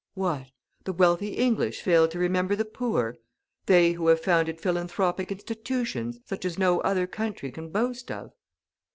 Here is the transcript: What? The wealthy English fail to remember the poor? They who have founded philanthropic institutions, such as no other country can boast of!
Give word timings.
What? 0.15 0.47
The 0.85 0.93
wealthy 0.93 1.35
English 1.35 1.81
fail 1.83 2.07
to 2.07 2.17
remember 2.17 2.55
the 2.55 2.65
poor? 2.65 3.17
They 3.67 3.91
who 3.91 4.07
have 4.07 4.19
founded 4.19 4.59
philanthropic 4.59 5.31
institutions, 5.31 6.19
such 6.25 6.43
as 6.43 6.57
no 6.57 6.79
other 6.79 7.05
country 7.05 7.51
can 7.51 7.69
boast 7.69 8.09
of! 8.09 8.31